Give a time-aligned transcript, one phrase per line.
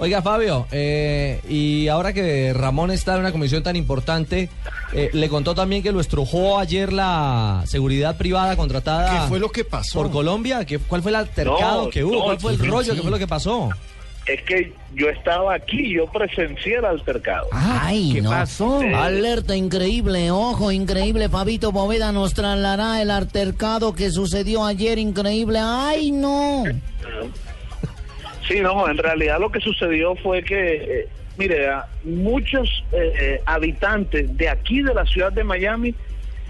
[0.00, 4.48] Oiga, Fabio, eh, y ahora que Ramón está en una comisión tan importante,
[4.94, 9.10] eh, le contó también que lo estrujó ayer la seguridad privada contratada.
[9.24, 9.98] ¿Qué fue lo que pasó?
[10.00, 10.64] Por Colombia.
[10.64, 12.14] ¿Qué, ¿Cuál fue el altercado No, que hubo?
[12.14, 12.92] no, ¿Cuál fue el rollo?
[12.92, 12.96] sí.
[12.96, 13.68] ¿Qué fue lo que pasó?
[14.24, 17.48] Es que yo estaba aquí, yo presencié el altercado.
[17.52, 18.30] Ay, ¿Qué no.
[18.30, 18.80] pasó?
[18.80, 18.86] Sí.
[18.94, 21.28] Alerta increíble, ojo, increíble.
[21.28, 25.58] Fabito Boveda nos trasladará el altercado que sucedió ayer, increíble.
[25.62, 26.64] Ay, no.
[28.48, 31.68] Sí, no, en realidad lo que sucedió fue que, eh, mire,
[32.04, 35.94] muchos eh, habitantes de aquí de la ciudad de Miami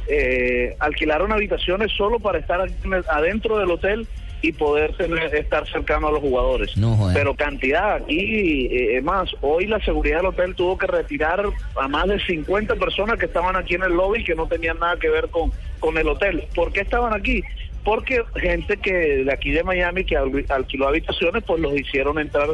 [0.08, 2.60] eh, alquilaron habitaciones solo para estar
[3.08, 4.06] adentro del hotel
[4.44, 6.76] y poder tener- estar cercano a los jugadores.
[6.76, 6.98] No.
[7.14, 11.44] Pero cantidad aquí, eh, es más, hoy la seguridad del hotel tuvo que retirar
[11.80, 14.96] a más de 50 personas que estaban aquí en el lobby que no tenían nada
[14.96, 16.42] que ver con, con el hotel.
[16.56, 17.40] ¿Por qué estaban aquí?
[17.84, 18.92] Porque gente que
[19.24, 22.48] de aquí de Miami que al- alquiló habitaciones, pues los hicieron entrar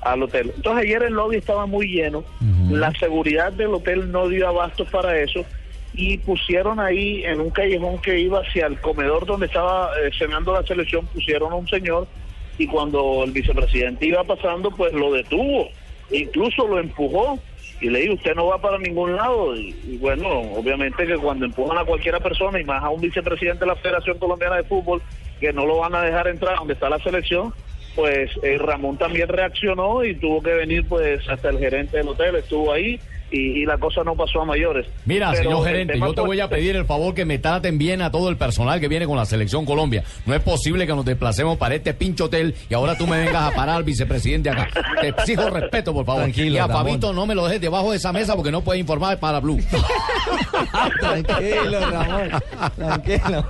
[0.00, 0.52] al hotel.
[0.56, 2.24] Entonces ayer el lobby estaba muy lleno,
[2.70, 5.44] la seguridad del hotel no dio abasto para eso
[5.94, 10.52] y pusieron ahí en un callejón que iba hacia el comedor donde estaba eh, cenando
[10.52, 12.08] la selección, pusieron a un señor
[12.58, 15.68] y cuando el vicepresidente iba pasando, pues lo detuvo,
[16.10, 17.38] incluso lo empujó
[17.82, 19.56] y le dijo, usted no va para ningún lado.
[19.56, 23.60] Y, y bueno, obviamente que cuando empujan a cualquiera persona y más a un vicepresidente
[23.60, 25.02] de la Federación Colombiana de Fútbol,
[25.40, 27.52] que no lo van a dejar entrar donde está la selección,
[27.96, 32.36] pues eh, Ramón también reaccionó y tuvo que venir pues hasta el gerente del hotel,
[32.36, 33.00] estuvo ahí
[33.32, 34.86] y, y la cosa no pasó a mayores.
[35.06, 38.02] Mira, Pero señor gerente, yo te voy a pedir el favor que me traten bien
[38.02, 40.04] a todo el personal que viene con la selección Colombia.
[40.26, 43.50] No es posible que nos desplacemos para este pinche hotel y ahora tú me vengas
[43.50, 44.68] a parar al vicepresidente acá.
[45.00, 46.22] Te exijo respeto, por favor.
[46.22, 46.68] Tranquilo, y a.
[46.68, 49.58] Fabito no me lo dejes debajo de esa mesa porque no puede informar para Blue.
[51.00, 52.30] Tranquilo, Ramón.
[52.76, 53.46] Tranquilo.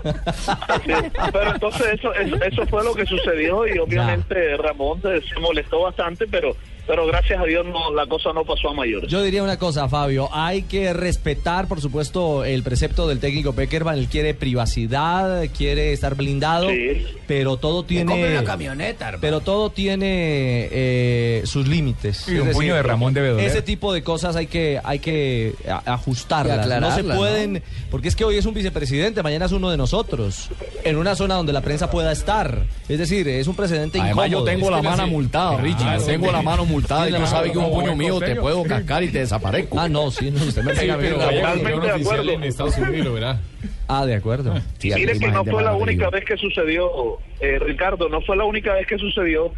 [0.85, 0.93] Sí,
[1.33, 5.83] pero entonces eso, eso, eso fue lo que sucedió y obviamente Ramón se, se molestó
[5.83, 6.55] bastante, pero
[6.87, 9.09] pero gracias a Dios no la cosa no pasó a mayores.
[9.11, 10.29] Yo diría una cosa, Fabio.
[10.33, 13.99] Hay que respetar, por supuesto, el precepto del técnico Peckerman.
[13.99, 17.07] Él quiere privacidad, quiere estar blindado, Sí.
[17.27, 18.13] pero todo tiene.
[18.33, 19.21] una camioneta, hermano.
[19.21, 22.29] Pero todo tiene eh, sus límites.
[22.29, 23.47] Y un puño de Ramón debe doler.
[23.47, 25.55] Ese tipo de cosas hay que hay que
[25.87, 26.67] ajustarlas.
[26.81, 30.49] No se pueden, porque es que hoy es un vicepresidente, mañana es uno de nosotros,
[30.85, 32.65] en una zona donde la prensa pueda estar.
[32.89, 35.87] Es decir, es un precedente Además, yo tengo la mano multada, Richie.
[36.05, 39.09] Tengo la mano multada y tú sabes que un puño mío te puedo cascar y
[39.09, 39.79] te desaparezco.
[39.79, 41.15] Ah, no, sí, no, usted me pega en.
[41.19, 42.31] Totalmente de acuerdo.
[42.45, 43.41] Estados Unidos lo verá.
[43.89, 44.55] Ah, de acuerdo.
[44.83, 48.73] Mire que no fue la única vez que sucedió, eh, Ricardo, no fue la única
[48.75, 49.53] vez que sucedió,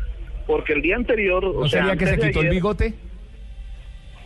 [0.47, 2.55] porque el día anterior, ¿No o sea, sería que antes se de quitó el ayer-
[2.55, 2.95] bigote?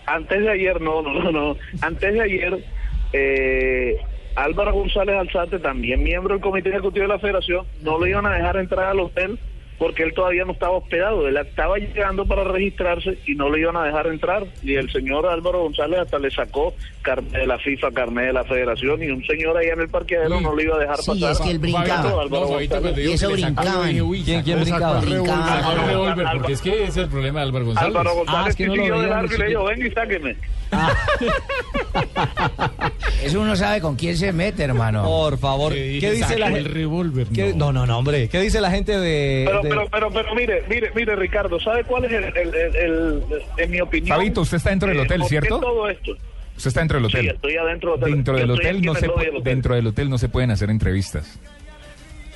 [0.07, 1.57] Antes de ayer, no, no, no, no.
[1.83, 2.65] Antes de ayer,
[3.13, 3.97] eh,
[4.37, 8.31] Álvaro González Alzate, también miembro del Comité Ejecutivo de la Federación, no lo iban a
[8.35, 9.39] dejar entrar al hotel
[9.79, 11.29] porque él todavía no estaba hospedado.
[11.29, 14.45] Él estaba llegando para registrarse y no lo iban a dejar entrar.
[14.63, 18.45] Y el señor Álvaro González hasta le sacó carnet de la FIFA, carnet de la
[18.45, 21.33] Federación, y un señor allá en el parqueadero no lo iba a dejar Sí, pasar.
[21.33, 22.21] es que él brincaba.
[22.23, 25.01] Álvaro No, Y eso le uy, ¿Quién- quién brincaba?
[25.01, 26.33] Brincaba.
[26.33, 27.89] Porque es que ese es el problema de Álvaro González.
[27.97, 29.65] Álvaro González Ah, es que no sí lo siguió de veían, largo y le dijo,
[29.65, 30.37] ven y sáqueme.
[33.23, 35.03] Eso uno sabe con quién se mete, hermano.
[35.05, 36.69] Por favor, dije, ¿qué dice la el gente?
[36.71, 37.27] revólver?
[37.29, 38.29] ¿Qué- No, no, no, hombre.
[38.29, 39.45] ¿Qué dice la gente de.?
[39.47, 42.77] Pero, de- pero, pero, pero mire, mire, mire, Ricardo, ¿sabe cuál es el, el, el-
[42.77, 43.23] el-
[43.57, 44.17] en mi opinión?
[44.17, 45.61] Fabito, usted está dentro del eh, hotel, ¿por qué ¿cierto?
[45.61, 46.13] todo esto?
[46.57, 47.29] Usted está dentro del Sí, hotel.
[47.35, 48.15] estoy adentro del hotel.
[48.15, 49.43] Dentro del hotel no el se del hotel.
[49.45, 51.39] dentro del hotel no se pueden hacer entrevistas.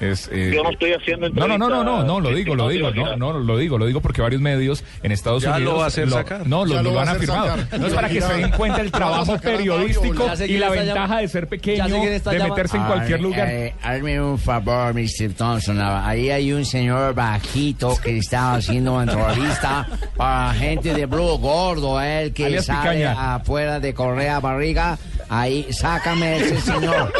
[0.02, 2.68] Es, eh, Yo no estoy haciendo no, no, no, no, no, no, lo digo, lo
[2.68, 5.78] digo, no, no, lo digo, lo digo porque varios medios en Estados Ya lo Unidos
[5.78, 6.46] va a hacer sacar.
[6.46, 7.56] No, lo, lo lo han afirmado.
[7.78, 11.28] No es para que se den cuenta el Lo trabajo periodístico y la ventaja de
[11.28, 13.48] ser pequeño, de meterse en cualquier lugar.
[13.48, 15.34] eh, hazme un favor, Mr.
[15.36, 15.80] Thompson.
[15.80, 22.00] Ahí hay un señor bajito que está haciendo una entrevista para gente de Blue Gordo,
[22.00, 24.98] el que Alias sale afuera de Correa Barriga.
[25.34, 27.10] Ahí, sácame ese señor.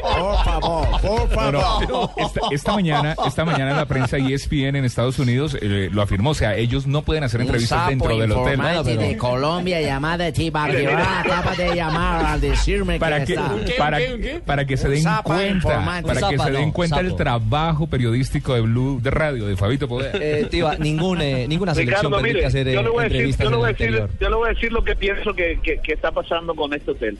[0.00, 2.10] Por favor, por favor.
[2.16, 6.34] esta, esta mañana, esta mañana la prensa ESPN en Estados Unidos eh, lo afirmó, o
[6.34, 8.54] sea, ellos no pueden hacer entrevistas dentro del hotel.
[8.54, 13.76] informante de Colombia llamada de Tibaquirá acaba de llamar a decirme para que que, está.
[13.76, 13.98] para,
[14.46, 18.98] para que se den cuenta, para que se den cuenta el trabajo periodístico de Blue
[19.02, 20.18] de Radio de Fabito Poder.
[20.22, 20.48] Eh,
[20.78, 23.50] ningún, eh, ninguna selección Ricardo, permite mire, hacer eh, yo le voy a decir, yo
[23.50, 25.58] le en voy a el decir, yo le voy a decir lo que pienso que,
[25.62, 27.18] que- que está pasando con este hotel.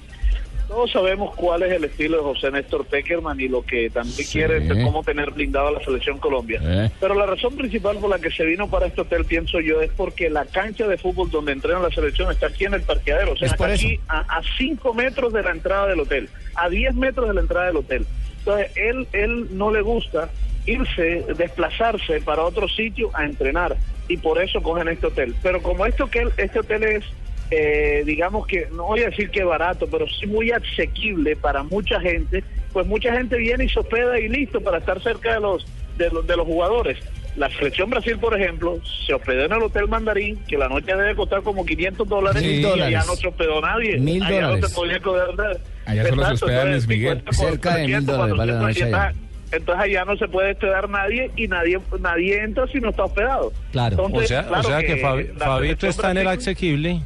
[0.68, 4.26] Todos sabemos cuál es el estilo de José Néstor Peckerman y lo que también Sí.
[4.30, 6.60] quiere es cómo tener blindado a la selección Colombia.
[6.62, 6.90] Eh.
[7.00, 9.90] Pero la razón principal por la que se vino para este hotel, pienso yo, es
[9.96, 13.32] porque la cancha de fútbol donde entrena la selección está aquí en el parqueadero.
[13.32, 13.86] O sea, Es por está eso.
[13.86, 17.40] aquí a, a cinco metros de la entrada del hotel, a 10 metros de la
[17.40, 18.06] entrada del hotel.
[18.40, 20.28] Entonces, él, él no le gusta
[20.66, 23.74] irse, desplazarse para otro sitio a entrenar
[24.06, 25.34] y por eso cogen este hotel.
[25.42, 27.04] Pero como este hotel, este hotel es,
[27.50, 32.00] eh, digamos que, no voy a decir que barato, pero sí muy asequible para mucha
[32.00, 35.66] gente, pues mucha gente viene y se hospeda y listo para estar cerca de los,
[35.96, 36.98] de los, de los jugadores.
[37.36, 41.14] La selección Brasil, por ejemplo, se hospedó en el Hotel Mandarín, que la noche debe
[41.14, 42.96] costar como 500 dólares, Mil y dólares.
[42.96, 43.98] allá no se hospedó nadie.
[43.98, 44.68] Mil allá no dólares.
[44.70, 45.56] se podía nada.
[45.86, 47.18] Allá solo se Exacto, hospeda entonces, Luis Miguel.
[47.18, 49.27] 50 por Cerca de mil 300, dólares vale la 400, noche allá.
[49.52, 53.52] Entonces allá no se puede hospedar nadie y nadie nadie entra si no está hospedado.
[53.72, 54.06] Claro.
[54.06, 57.02] Entonces, O sea, o sea que, Fabi- la Fabito está en el asequible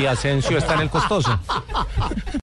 [0.00, 1.38] y Asensio está en el costoso.